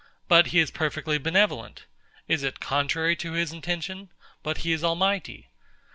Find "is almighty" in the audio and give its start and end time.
4.71-5.49